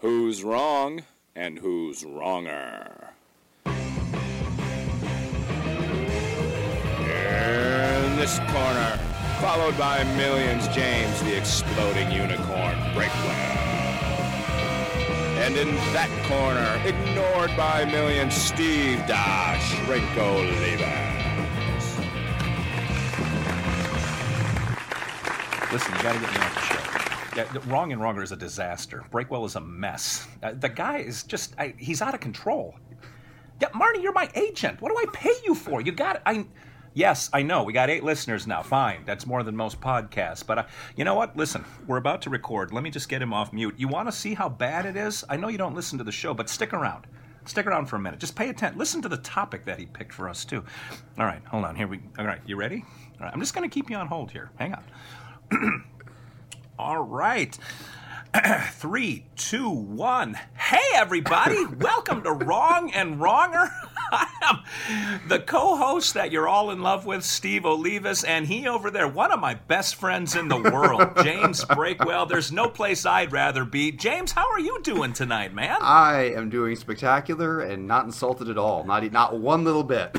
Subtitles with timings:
[0.00, 1.02] Who's wrong
[1.36, 3.10] and who's wronger?
[3.66, 3.76] In
[8.16, 8.98] this corner,
[9.42, 13.58] followed by millions, James the exploding unicorn Breakwell.
[15.44, 21.10] And in that corner, ignored by millions, Steve Dash Leavers.
[25.70, 26.79] Listen, you got to get me off the show.
[27.36, 29.04] Yeah, wrong and wronger is a disaster.
[29.12, 30.26] Breakwell is a mess.
[30.42, 32.74] Uh, the guy is just, I, he's out of control.
[33.60, 34.80] Yeah, Marty, you're my agent.
[34.80, 35.80] What do I pay you for?
[35.80, 36.46] You got I.
[36.92, 37.62] Yes, I know.
[37.62, 38.62] We got eight listeners now.
[38.62, 39.04] Fine.
[39.06, 40.44] That's more than most podcasts.
[40.44, 40.66] But uh,
[40.96, 41.36] you know what?
[41.36, 42.72] Listen, we're about to record.
[42.72, 43.74] Let me just get him off mute.
[43.76, 45.24] You want to see how bad it is?
[45.28, 47.06] I know you don't listen to the show, but stick around.
[47.44, 48.18] Stick around for a minute.
[48.18, 48.76] Just pay attention.
[48.78, 50.64] Listen to the topic that he picked for us, too.
[51.18, 51.76] All right, hold on.
[51.76, 52.00] Here we.
[52.18, 52.84] All right, you ready?
[53.20, 54.50] All right, I'm just going to keep you on hold here.
[54.58, 55.84] Hang on.
[56.80, 57.58] All right.
[58.70, 60.38] Three, two, one.
[60.56, 61.66] Hey, everybody!
[61.78, 63.70] Welcome to Wrong and Wronger.
[64.12, 68.90] I am the co-host that you're all in love with, Steve Olivas, and he over
[68.90, 72.26] there, one of my best friends in the world, James Breakwell.
[72.26, 73.92] There's no place I'd rather be.
[73.92, 75.76] James, how are you doing tonight, man?
[75.82, 78.84] I am doing spectacular and not insulted at all.
[78.84, 80.16] Not not one little bit.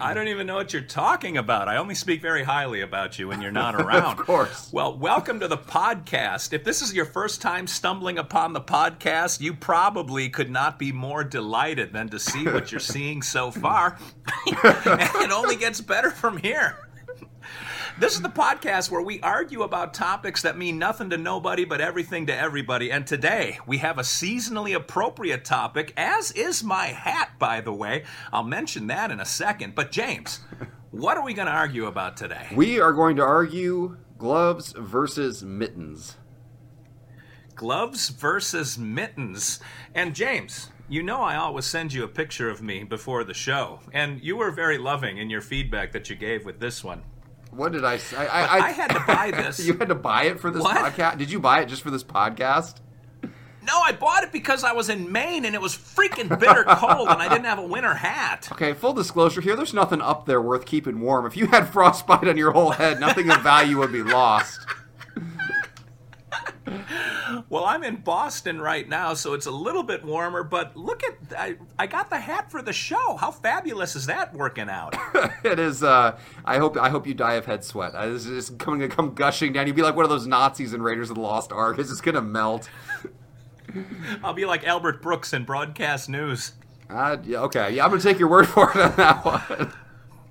[0.00, 1.68] I don't even know what you're talking about.
[1.68, 4.18] I only speak very highly about you when you're not around.
[4.18, 4.70] of course.
[4.72, 6.52] Well, welcome to the podcast.
[6.52, 10.90] If this is your first time stumbling upon the podcast, you probably could not be
[10.90, 13.96] more delighted than to see what you're seeing so far.
[14.46, 16.83] and it only gets better from here.
[17.96, 21.80] This is the podcast where we argue about topics that mean nothing to nobody but
[21.80, 22.90] everything to everybody.
[22.90, 28.02] And today we have a seasonally appropriate topic, as is my hat, by the way.
[28.32, 29.76] I'll mention that in a second.
[29.76, 30.40] But, James,
[30.90, 32.48] what are we going to argue about today?
[32.56, 36.16] we are going to argue gloves versus mittens.
[37.54, 39.60] Gloves versus mittens.
[39.94, 43.78] And, James, you know I always send you a picture of me before the show.
[43.92, 47.04] And you were very loving in your feedback that you gave with this one.
[47.56, 48.16] What did I say?
[48.16, 49.58] I, But I had to buy this.
[49.64, 50.76] you had to buy it for this What?
[50.76, 51.18] podcast.
[51.18, 52.76] Did you buy it just for this podcast?
[53.66, 57.08] No, I bought it because I was in Maine and it was freaking bitter cold
[57.08, 58.46] and I didn't have a winter hat.
[58.52, 59.56] Okay, full disclosure here.
[59.56, 61.24] There's nothing up there worth keeping warm.
[61.24, 64.60] If you had frostbite on your whole head, nothing of value would be lost.
[67.54, 71.14] Well, I'm in Boston right now, so it's a little bit warmer, but look at
[71.38, 73.16] I, I got the hat for the show.
[73.16, 74.96] How fabulous is that working out?
[75.44, 75.84] It is.
[75.84, 76.76] Uh, I hope.
[76.76, 77.92] I hope you die of head sweat.
[77.92, 79.68] This is just coming to come gushing down.
[79.68, 81.78] You'd be like one of those Nazis in Raiders of the Lost Ark.
[81.78, 82.68] It's just gonna melt.
[84.24, 86.54] I'll be like Albert Brooks in broadcast news.
[86.90, 89.72] Uh, yeah, okay, yeah, I'm gonna take your word for it on that one.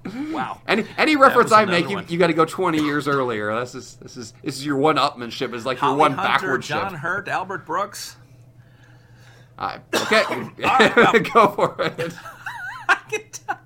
[0.06, 0.60] Wow.
[0.68, 2.06] Any any reference I make, you, one.
[2.10, 3.58] you got to go 20 years earlier.
[3.60, 5.54] This is this is this is your one upmanship.
[5.54, 6.94] Is like your one Hunter, backward John.
[6.94, 8.18] Hurt, Albert Brooks.
[9.58, 10.24] Uh, okay,
[10.58, 12.14] right, go for it.
[12.90, 13.60] I can tell.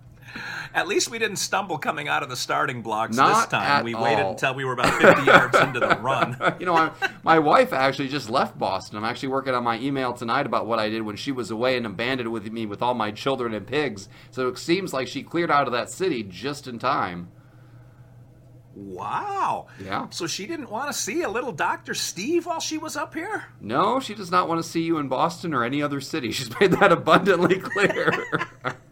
[0.73, 3.83] At least we didn't stumble coming out of the starting blocks this time.
[3.83, 6.37] we waited until we were about 50 yards into the run.
[6.59, 6.91] You know, I,
[7.23, 8.97] my wife actually just left Boston.
[8.97, 11.77] I'm actually working on my email tonight about what I did when she was away
[11.77, 14.09] and abandoned with me with all my children and pigs.
[14.31, 17.29] So it seems like she cleared out of that city just in time.
[18.77, 19.67] Wow.
[19.83, 20.07] Yeah.
[20.11, 21.95] So she didn't want to see a little Dr.
[21.95, 23.45] Steve while she was up here?
[23.59, 26.31] No, she does not want to see you in Boston or any other city.
[26.31, 28.11] She's made that abundantly clear.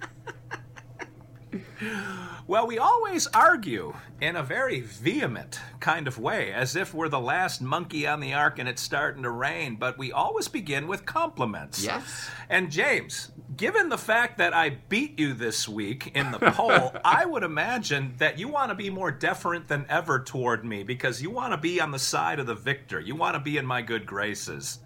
[2.48, 7.20] Well, we always argue in a very vehement kind of way, as if we're the
[7.20, 11.08] last monkey on the ark and it's starting to rain, but we always begin with
[11.08, 11.84] compliments.
[11.84, 12.30] Yes.
[12.48, 17.26] And James, given the fact that I beat you this week in the poll, I
[17.26, 21.32] would imagine that you want to be more deferent than ever toward me because you
[21.32, 23.00] want to be on the side of the victor.
[23.00, 24.82] You want to be in my good graces.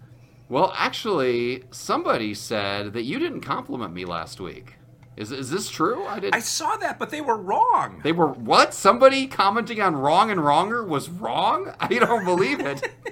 [0.48, 4.76] well, actually, somebody said that you didn't compliment me last week.
[5.20, 6.06] Is, is this true?
[6.06, 6.34] I did.
[6.34, 8.00] I saw that, but they were wrong.
[8.02, 8.72] They were what?
[8.72, 11.74] Somebody commenting on wrong and wronger was wrong?
[11.78, 12.90] I don't believe it.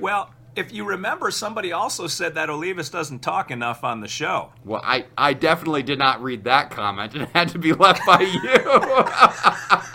[0.00, 4.50] Well, if you remember, somebody also said that Olivas doesn't talk enough on the show.
[4.64, 7.14] Well, I, I definitely did not read that comment.
[7.14, 8.40] It had to be left by you.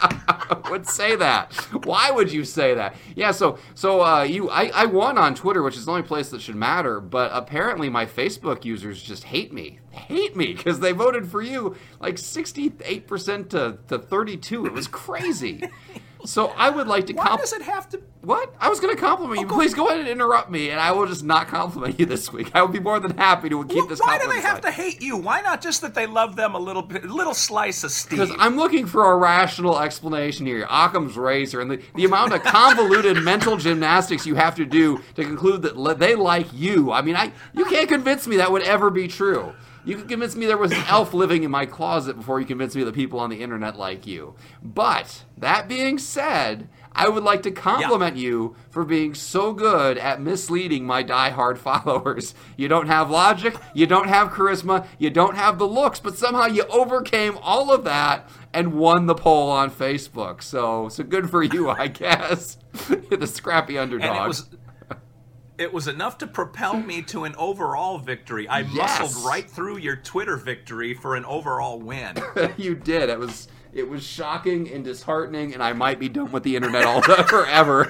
[0.72, 1.54] would say that?
[1.86, 2.96] Why would you say that?
[3.16, 6.30] Yeah, so so uh, you I, I won on Twitter, which is the only place
[6.30, 7.00] that should matter.
[7.00, 11.76] But apparently, my Facebook users just hate me, hate me because they voted for you
[12.00, 14.66] like sixty eight percent to to thirty two.
[14.66, 15.62] It was crazy.
[16.26, 18.02] So I would like to compliment Why does it have to?
[18.22, 18.54] What?
[18.60, 19.48] I was going to compliment you.
[19.48, 22.06] Oh, go- Please go ahead and interrupt me, and I will just not compliment you
[22.06, 22.52] this week.
[22.54, 24.70] I would be more than happy to keep this Why do they have aside.
[24.70, 25.18] to hate you?
[25.18, 28.20] Why not just that they love them a little bit, a little slice of Steve?
[28.20, 30.68] Because I'm looking for a rational explanation here.
[30.70, 35.24] Occam's razor and the, the amount of convoluted mental gymnastics you have to do to
[35.24, 36.92] conclude that le- they like you.
[36.92, 39.54] I mean, I you can't convince me that would ever be true.
[39.84, 42.76] You can convince me there was an elf living in my closet before you convince
[42.76, 44.36] me that people on the internet like you.
[44.62, 50.22] But that being said, I would like to compliment you for being so good at
[50.22, 52.36] misleading my diehard followers.
[52.58, 56.46] You don't have logic, you don't have charisma, you don't have the looks, but somehow
[56.46, 60.44] you overcame all of that and won the poll on Facebook.
[60.44, 62.58] So, so good for you, I guess.
[62.90, 64.36] You're the scrappy underdog.
[65.62, 68.48] And it was it was enough to propel me to an overall victory.
[68.48, 69.00] I Yes.
[69.00, 72.16] muscled right through your Twitter victory for an overall win.
[72.58, 73.10] you did.
[73.10, 76.84] It was it was shocking and disheartening, and I might be done with the internet
[76.86, 77.90] all forever.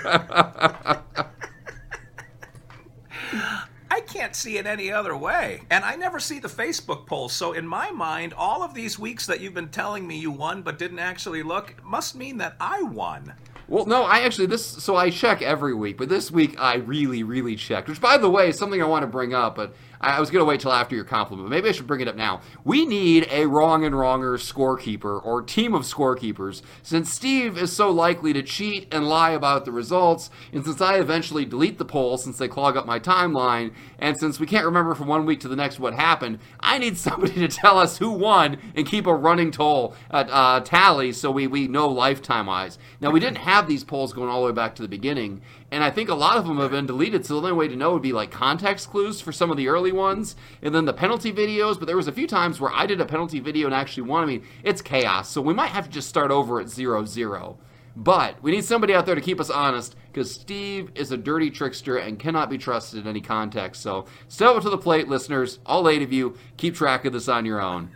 [3.89, 5.61] I can't see it any other way.
[5.69, 7.33] And I never see the Facebook polls.
[7.33, 10.61] So in my mind, all of these weeks that you've been telling me you won
[10.61, 13.33] but didn't actually look must mean that I won.
[13.71, 17.23] Well, no, I actually this so I check every week, but this week I really,
[17.23, 17.87] really checked.
[17.87, 20.41] Which, by the way, is something I want to bring up, but I, was going
[20.41, 21.47] to wait till after your compliment.
[21.47, 22.41] But maybe I should bring it up now.
[22.63, 27.89] We need a wrong and wronger scorekeeper or team of scorekeepers, since Steve is so
[27.91, 32.23] likely to cheat and lie about the results, and since I eventually delete the polls
[32.23, 35.47] since they clog up my timeline, and since we can't remember from one week to
[35.47, 39.13] the next what happened, I need somebody to tell us who won and keep a
[39.13, 42.77] running toll uh, uh, tally so we we know lifetime wise.
[42.99, 45.41] Now we didn't have these polls going all the way back to the beginning,
[45.71, 47.25] and I think a lot of them have been deleted.
[47.25, 49.69] So the only way to know would be like context clues for some of the
[49.69, 51.79] early ones, and then the penalty videos.
[51.79, 54.23] But there was a few times where I did a penalty video and actually won.
[54.23, 55.29] I mean, it's chaos.
[55.29, 57.57] So we might have to just start over at zero zero.
[57.95, 61.49] But we need somebody out there to keep us honest because Steve is a dirty
[61.49, 63.81] trickster and cannot be trusted in any context.
[63.81, 65.59] So step up to the plate, listeners.
[65.65, 67.91] All eight of you, keep track of this on your own.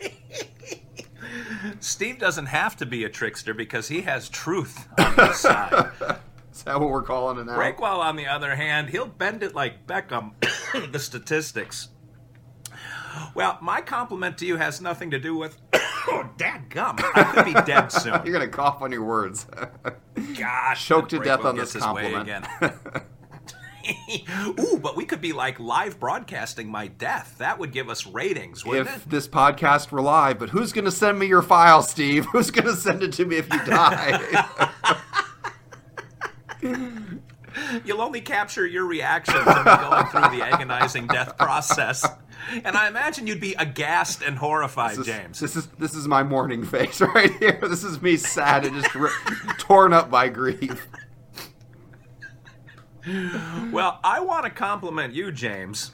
[1.80, 5.90] Steve doesn't have to be a trickster because he has truth on his side.
[6.52, 7.56] Is that what we're calling it now?
[7.56, 10.32] Breakwell, on the other hand, he'll bend it like Beckham,
[10.92, 11.88] the statistics.
[13.34, 15.56] Well, my compliment to you has nothing to do with.
[15.74, 17.00] oh, dadgum.
[17.14, 18.20] I could be dead soon.
[18.24, 19.46] You're gonna cough on your words.
[20.38, 20.84] Gosh.
[20.86, 22.22] Choked to death on this compliment.
[22.22, 22.42] again.
[24.60, 27.34] Ooh, but we could be like live broadcasting my death.
[27.38, 29.10] That would give us ratings, wouldn't if it?
[29.10, 32.26] this podcast were live, but who's gonna send me your file, Steve?
[32.26, 34.46] Who's gonna send it to me if you die?
[37.84, 42.04] You'll only capture your reactions going through the agonizing death process.
[42.64, 45.38] And I imagine you'd be aghast and horrified, This is- James.
[45.38, 47.60] This is this is my mourning face right here.
[47.62, 49.10] This is me sad and just ri-
[49.58, 50.88] torn up by grief.
[53.70, 55.92] Well, I want to compliment you, James.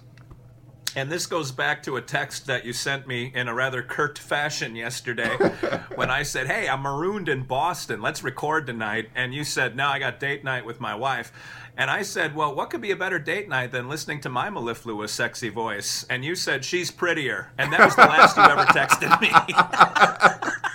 [0.96, 4.19] And this goes back to a text that you sent me in a rather curt
[4.19, 5.28] fashion yesterday
[5.94, 8.00] when I said, Hey, I'm marooned in Boston.
[8.00, 9.10] Let's record tonight.
[9.14, 11.32] And you said, No, I got date night with my wife.
[11.76, 14.48] And I said, Well, what could be a better date night than listening to my
[14.48, 16.06] mellifluous sexy voice?
[16.08, 17.52] And you said, She's prettier.
[17.58, 20.62] And that was the last you ever texted me.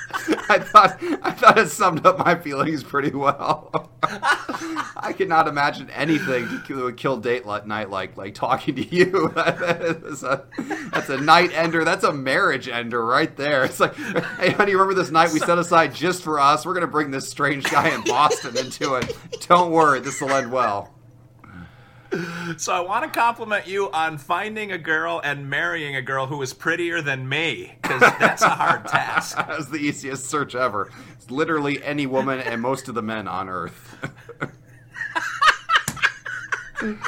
[0.52, 3.90] I thought I thought it summed up my feelings pretty well.
[4.04, 9.32] I cannot imagine anything kill, would kill date night like like talking to you.
[9.36, 10.46] that's, a,
[10.92, 11.86] that's a night ender.
[11.86, 13.64] That's a marriage ender right there.
[13.64, 16.66] It's like, hey, honey, remember this night we set aside just for us?
[16.66, 19.18] We're gonna bring this strange guy in Boston into it.
[19.48, 20.94] Don't worry, this will end well.
[22.58, 26.42] So I want to compliment you on finding a girl and marrying a girl who
[26.42, 29.38] is prettier than me, because that's a hard task.
[29.48, 30.90] That was the easiest search ever.
[31.14, 33.96] It's literally any woman and most of the men on Earth.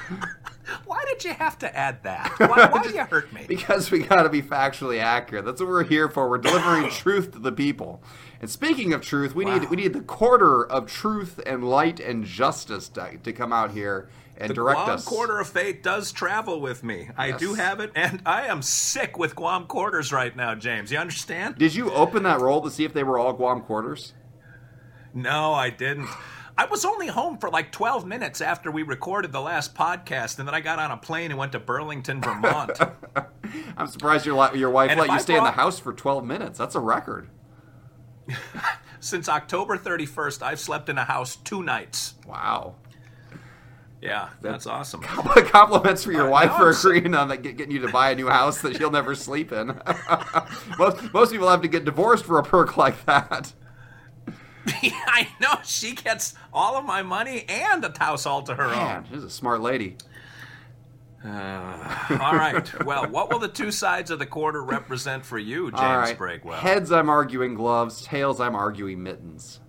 [0.86, 2.34] Why did you have to add that?
[2.40, 3.46] Why, why do you hurt me?
[3.48, 5.46] Because we got to be factually accurate.
[5.46, 6.30] That's what we're here for.
[6.30, 8.02] We're delivering truth to the people.
[8.42, 9.58] And speaking of truth, we Wow.
[9.60, 13.72] need we need the quarter of truth and light and justice to, to come out
[13.72, 15.06] here and The direct Guam us.
[15.06, 17.10] Quarter of Fate does travel with me.
[17.18, 17.40] I Yes.
[17.40, 20.92] do have it, and I am sick with Guam quarters right now, James.
[20.92, 21.58] You understand?
[21.58, 24.14] Did you open that roll to see if they were all Guam quarters?
[25.14, 26.10] No, I didn't.
[26.58, 30.48] I was only home for like 12 minutes after we recorded the last podcast, and
[30.48, 32.80] then I got on a plane and went to Burlington, Vermont.
[33.78, 36.24] I'm surprised your your wife And let you I stay in the house for 12
[36.26, 36.58] minutes.
[36.60, 37.30] That's a record.
[39.00, 42.16] Since October 31st, I've slept in a house two nights.
[42.26, 42.76] Wow.
[44.04, 45.00] Yeah, that's awesome.
[45.02, 48.28] Compliments for your Uh, wife for agreeing on that, getting you to buy a new
[48.28, 49.80] house that she'll never sleep in.
[50.78, 53.54] most most people have to get divorced for a perk like that.
[54.68, 58.72] I know she gets all of my money and a house all to her own.
[58.72, 59.96] Man, she's a smart lady.
[61.26, 62.84] Uh, all right.
[62.84, 66.18] Well, what will the two sides of the quarter represent for you, James All right.
[66.18, 66.56] Breakwell?
[66.56, 68.02] Heads, I'm arguing gloves.
[68.02, 69.62] Tails, I'm arguing mittens.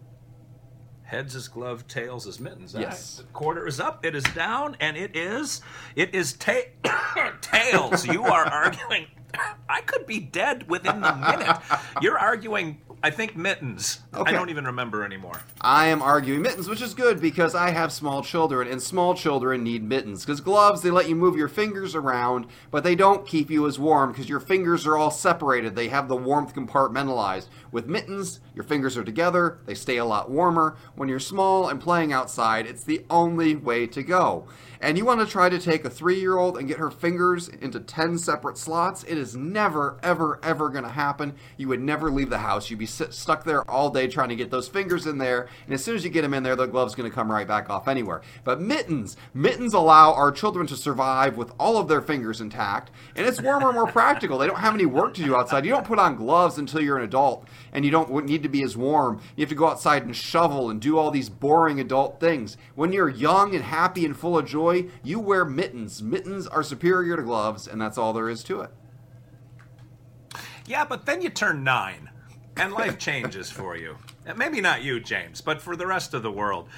[1.15, 2.75] Heads is glove, tails is mittens.
[2.77, 3.19] Yes.
[3.21, 3.27] right.
[3.29, 5.61] The quarter is up, it is down, and it is
[5.95, 6.73] it is ta-
[7.41, 8.05] tails.
[8.05, 9.07] You are arguing.
[9.69, 11.57] I could be dead within the minute.
[12.03, 12.81] You're arguing.
[13.05, 14.01] I think mittens.
[14.15, 14.31] Okay.
[14.31, 15.43] I don't even remember anymore.
[15.61, 19.63] I am arguing mittens, which is good because I have small children, and small children
[19.63, 20.25] need mittens.
[20.25, 23.79] Because gloves, they let you move your fingers around, but they don't keep you as
[23.79, 25.77] warm because your fingers are all separated.
[25.77, 27.49] They have the warmth compartmentalized.
[27.71, 30.79] With mittens, your fingers are together, they stay a lot warmer.
[30.95, 34.49] When you're small and playing outside, it's the only way to go.
[34.81, 37.49] And you want to try to take a three year old and get her fingers
[37.49, 41.35] into 10 separate slots, it is never, ever, ever going to happen.
[41.57, 42.71] You would never leave the house.
[42.71, 45.49] You'd be sit- stuck there all day trying to get those fingers in there.
[45.65, 47.47] And as soon as you get them in there, the glove's going to come right
[47.47, 48.23] back off anywhere.
[48.45, 52.91] But mittens, mittens allow our children to survive with all of their fingers intact.
[53.17, 54.39] And it's warmer and more practical.
[54.39, 55.65] They don't have any work to do outside.
[55.65, 58.63] You don't put on gloves until you're an adult and you don't need to be
[58.63, 59.21] as warm.
[59.37, 62.57] You have to go outside and shovel and do all these boring adult things.
[62.75, 66.03] When you're young and happy and full of joy, you wear mittens.
[66.03, 68.71] Mittens are superior to gloves, and that's all there is to it.
[70.67, 72.11] Yeah, but then you turn nine,
[72.57, 73.97] and life changes for you.
[74.37, 76.69] Maybe not you, James, but for the rest of the world.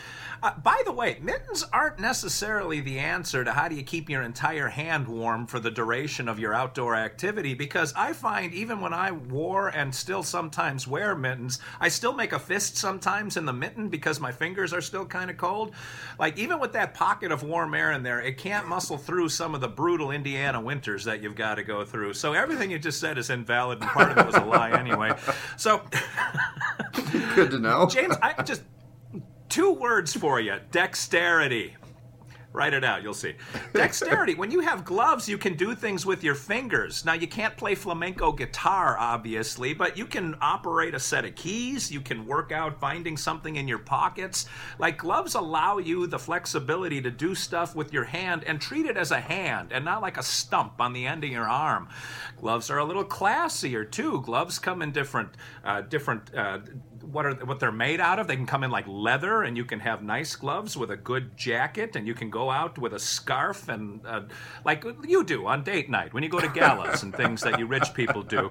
[0.42, 4.22] Uh, by the way, mittens aren't necessarily the answer to how do you keep your
[4.22, 8.92] entire hand warm for the duration of your outdoor activity because I find even when
[8.92, 13.52] I wore and still sometimes wear mittens, I still make a fist sometimes in the
[13.52, 15.72] mitten because my fingers are still kind of cold.
[16.18, 19.54] Like even with that pocket of warm air in there, it can't muscle through some
[19.54, 22.14] of the brutal Indiana winters that you've got to go through.
[22.14, 25.12] So everything you just said is invalid and part of it was a lie anyway.
[25.56, 25.82] So
[27.34, 27.86] Good to know.
[27.90, 28.62] James, I just
[29.56, 31.74] two words for you: dexterity.
[32.52, 33.34] Write it out, you'll see.
[33.74, 34.34] Dexterity.
[34.34, 37.04] when you have gloves, you can do things with your fingers.
[37.04, 41.92] Now, you can't play flamenco guitar, obviously, but you can operate a set of keys.
[41.92, 44.46] You can work out finding something in your pockets.
[44.78, 48.96] Like, gloves allow you the flexibility to do stuff with your hand and treat it
[48.96, 51.90] as a hand and not like a stump on the end of your arm.
[52.40, 54.22] Gloves are a little classier, too.
[54.22, 55.30] Gloves come in different,
[55.62, 56.60] uh, different, uh,
[57.12, 58.26] what are what they're made out of.
[58.26, 61.36] They can come in like leather, and you can have nice gloves with a good
[61.36, 64.22] jacket, and you can go out with a scarf and uh,
[64.64, 67.66] like you do on date night when you go to galas and things that you
[67.66, 68.50] rich people do.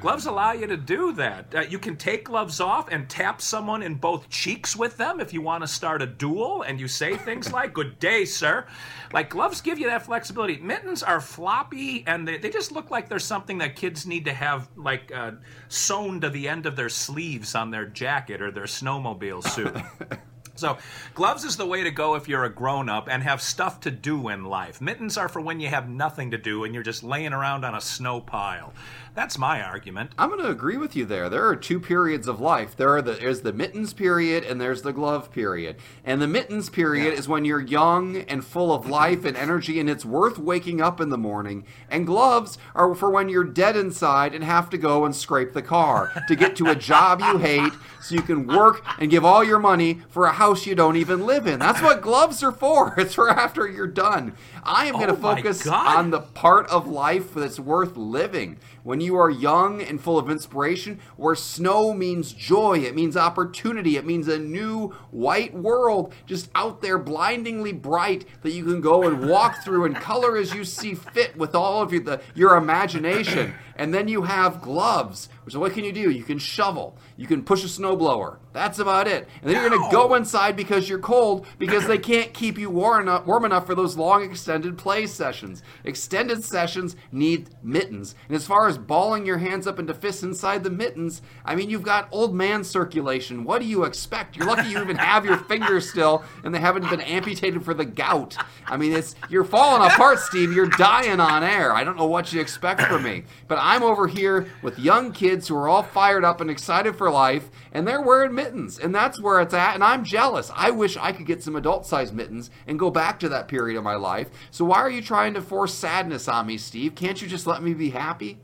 [0.00, 1.54] Gloves allow you to do that.
[1.54, 5.32] Uh, you can take gloves off and tap someone in both cheeks with them if
[5.32, 8.66] you want to start a duel, and you say things like "Good day, sir."
[9.12, 10.58] Like gloves give you that flexibility.
[10.58, 14.34] Mittens are floppy, and they, they just look like there's something that kids need to
[14.34, 15.32] have like uh,
[15.68, 19.76] sewn to the end of their sleeves on their jacket or their snowmobile suit.
[20.56, 20.78] So,
[21.14, 23.90] gloves is the way to go if you're a grown up and have stuff to
[23.90, 24.80] do in life.
[24.80, 27.74] Mittens are for when you have nothing to do and you're just laying around on
[27.74, 28.72] a snow pile.
[29.16, 30.10] That's my argument.
[30.18, 31.30] I'm going to agree with you there.
[31.30, 32.76] There are two periods of life.
[32.76, 35.76] There are the there's the mittens period and there's the glove period.
[36.04, 37.18] And the mittens period Yeah.
[37.18, 41.00] is when you're young and full of life and energy and it's worth waking up
[41.00, 41.64] in the morning.
[41.90, 45.62] And gloves are for when you're dead inside and have to go and scrape the
[45.62, 49.42] car to get to a job you hate so you can work and give all
[49.42, 51.58] your money for a house you don't even live in.
[51.58, 52.94] That's what gloves are for.
[53.06, 54.34] It's for after you're done.
[54.62, 58.58] I am going to Oh focus on the part of life that's worth living.
[58.82, 63.96] When you are young and full of inspiration, where snow means joy, it means opportunity,
[63.96, 69.04] it means a new white world just out there blindingly bright that you can go
[69.04, 72.56] and walk through and color as you see fit with all of your, the, your
[72.56, 73.54] imagination.
[73.76, 76.10] And then you have gloves, which what can you do?
[76.10, 78.38] You can shovel, you can push a snowblower.
[78.52, 79.28] That's about it.
[79.42, 82.70] And then you're going to go inside because you're cold because they can't keep you
[82.70, 85.62] warm enough, warm enough for those long extended play sessions.
[85.84, 88.14] Extended sessions need mittens.
[88.28, 91.68] And as far as balling your hands up into fists inside the mittens, I mean,
[91.68, 93.44] you've got old man circulation.
[93.44, 94.36] What do you expect?
[94.36, 97.84] You're lucky you even have your fingers still and they haven't been amputated for the
[97.84, 98.38] gout.
[98.64, 100.54] I mean, it's you're falling apart, Steve.
[100.54, 101.74] You're dying on air.
[101.74, 103.24] I don't know what you expect from me.
[103.48, 107.10] But I'm over here with young kids who are all fired up and excited for
[107.10, 108.78] life, and they're wearing mittens.
[108.78, 109.74] And that's where it's at.
[109.74, 110.52] And I'm jealous.
[110.54, 113.76] I wish I could get some adult sized mittens and go back to that period
[113.76, 114.28] of my life.
[114.52, 116.94] So why are you trying to force sadness on me, Steve?
[116.94, 118.38] Can't you just let me be happy?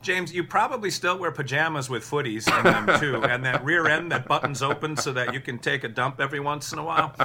[0.00, 4.12] James, you probably still wear pajamas with footies in them too, and that rear end
[4.12, 7.16] that buttons open so that you can take a dump every once in a while.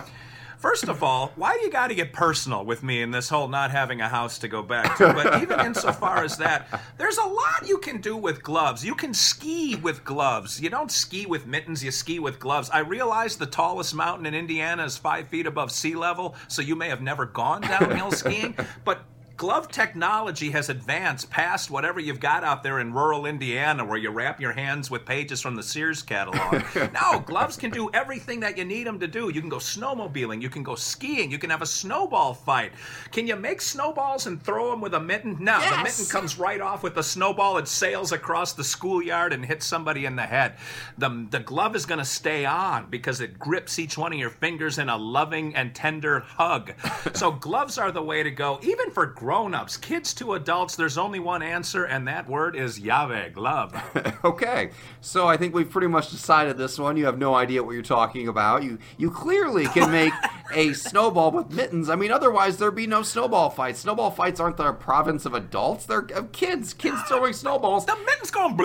[0.63, 3.49] First of all, why do you got to get personal with me in this whole
[3.49, 5.11] not having a house to go back to?
[5.11, 8.85] But even insofar as that, there's a lot you can do with gloves.
[8.85, 10.61] You can ski with gloves.
[10.61, 12.69] You don't ski with mittens, you ski with gloves.
[12.69, 16.77] I realize the tallest mountain in Indiana is five feet above sea level, so you
[16.77, 18.55] may have never gone downhill skiing,
[18.85, 19.03] but
[19.37, 24.09] glove technology has advanced past whatever you've got out there in rural Indiana where you
[24.09, 26.63] wrap your hands with pages from the Sears catalog.
[26.93, 29.29] no, gloves can do everything that you need them to do.
[29.29, 32.73] You can go snowmobiling, you can go skiing, you can have a snowball fight.
[33.11, 35.37] Can you make snowballs and throw them with a mitten?
[35.39, 37.57] No, the mitten comes right off with the snowball.
[37.57, 40.57] It sails across the schoolyard and hits somebody in the head.
[40.97, 44.29] The, the glove is going to stay on because it grips each one of your
[44.29, 46.73] fingers in a loving and tender hug.
[47.13, 50.75] so gloves are the way to go, even for grown-ups, kids to adults.
[50.75, 53.73] There's only one answer, and that word is Yahweh, love.
[54.25, 54.69] Okay,
[55.01, 56.95] so I think we've pretty much decided this one.
[56.95, 58.63] You have no idea what you're talking about.
[58.63, 60.13] You you clearly can make
[60.51, 61.89] a snowball with mittens.
[61.89, 63.79] I mean, otherwise there'd be no snowball fights.
[63.79, 66.73] Snowball fights aren't the province of adults; they're of kids.
[66.73, 67.85] Kids throwing snowballs.
[67.85, 68.55] The mitten's going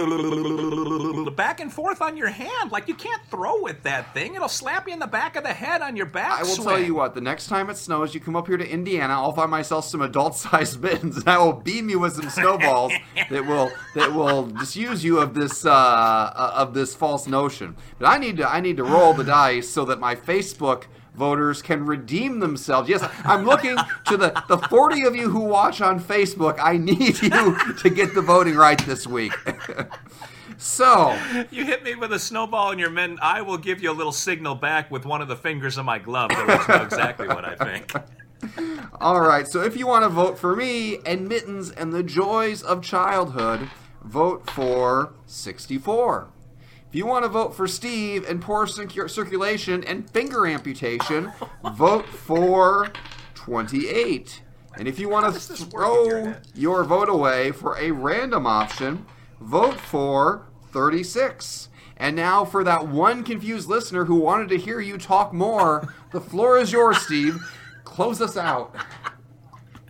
[1.36, 2.72] back and forth on your hand.
[2.72, 4.34] Like you can't throw with that thing.
[4.34, 6.40] It'll slap you in the back of the head on your back.
[6.40, 7.14] I will tell you what.
[7.14, 9.14] The next time it snows, you come up here to Indiana.
[9.14, 12.92] I'll find myself some adult-sized mittens, and I will beam you with some snowballs
[13.30, 17.76] that will that will disuse you of this uh, uh, of this false notion.
[17.98, 20.84] But I need to I need to roll the dice so that my Facebook
[21.18, 22.88] voters can redeem themselves.
[22.88, 26.58] Yes, I'm looking to the the 40 of you who watch on Facebook.
[26.60, 29.32] I need you to get the voting right this week.
[30.56, 31.18] so.
[31.50, 34.12] You hit me with a snowball in your mitten, I will give you a little
[34.12, 37.26] signal back with one of the fingers of my glove that lets you know exactly
[37.28, 37.92] what I think.
[39.00, 42.62] All right, so if you want to vote for me and Mittens and the joys
[42.62, 43.68] of childhood,
[44.04, 46.28] vote for 64.
[46.98, 51.30] If you want to vote for Steve and poor circu- circulation and finger amputation,
[51.74, 52.90] vote for
[53.36, 54.42] 28.
[54.76, 57.78] And if you want to does this work in your throw your vote away for
[57.78, 59.06] a random option,
[59.40, 61.68] vote for 36.
[61.98, 66.20] And now, for that one confused listener who wanted to hear you talk more, the
[66.20, 67.38] floor is yours, Steve.
[67.84, 68.74] Close us out.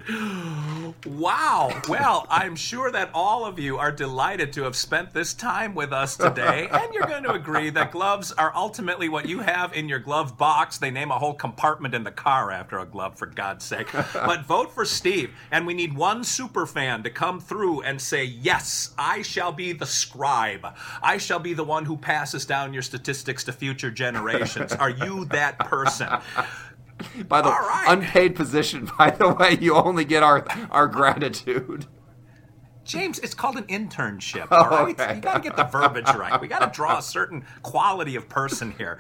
[1.07, 1.71] Wow.
[1.89, 5.93] Well, I'm sure that all of you are delighted to have spent this time with
[5.93, 9.89] us today, and you're going to agree that gloves are ultimately what you have in
[9.89, 10.79] your glove box.
[10.79, 13.89] They name a whole compartment in the car after a glove, for God's sake.
[13.93, 18.25] But vote for Steve, and we need one super fan to come through and say,
[18.25, 20.67] Yes, I shall be the scribe.
[21.03, 24.73] I shall be the one who passes down your statistics to future generations.
[24.73, 26.09] Are you that person?
[27.25, 27.87] By the right.
[27.89, 31.87] unpaid position, by the way, you only get our our gratitude.
[32.89, 34.99] James, it's called an internship, all right?
[34.99, 35.17] okay.
[35.17, 36.41] You got to get the verbiage right.
[36.41, 38.99] We got to draw a certain quality of person here.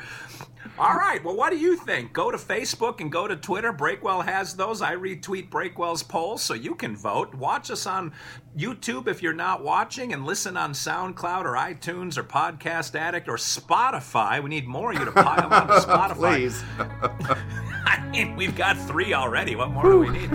[0.79, 2.13] All right, well, what do you think?
[2.13, 3.73] Go to Facebook and go to Twitter.
[3.73, 4.83] Breakwell has those.
[4.83, 7.35] I retweet Breakwell's polls so you can vote.
[7.35, 8.13] Watch us on
[8.57, 13.37] YouTube if you're not watching, and listen on SoundCloud or iTunes or Podcast Addict or
[13.37, 14.43] Spotify.
[14.43, 16.15] We need more of you to pile on to Spotify.
[16.15, 17.65] Please.
[17.89, 19.57] I mean, we've got three already.
[19.57, 20.31] What more do we need?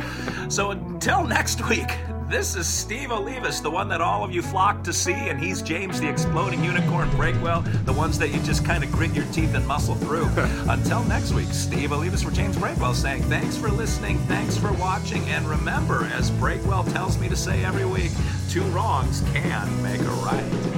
[0.50, 1.89] So until next week,
[2.30, 5.62] this is Steve Olivas, the one that all of you flock to see, and he's
[5.62, 9.54] James the Exploding Unicorn Breakwell, the ones that you just kind of grit your teeth
[9.54, 10.28] and muscle through.
[10.68, 15.22] until next week, Steve Olivas for James Breakwell saying thanks for listening, thanks for watching,
[15.30, 18.12] and remember, as Breakwell tells me to say every week,
[18.50, 20.73] two wrongs can make a right.